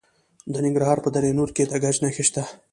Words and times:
د 0.53 0.55
ننګرهار 0.65 0.97
په 1.05 1.09
دره 1.15 1.31
نور 1.39 1.49
کې 1.55 1.63
د 1.67 1.73
ګچ 1.83 1.95
نښې 2.03 2.23
شته. 2.27 2.43